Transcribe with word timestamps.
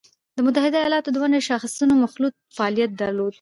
د 0.37 0.39
متحده 0.45 0.77
ایالاتو 0.81 1.09
د 1.13 1.17
ونډو 1.23 1.45
شاخصونو 1.49 1.93
مخلوط 2.05 2.33
فعالیت 2.57 2.91
درلود 3.01 3.29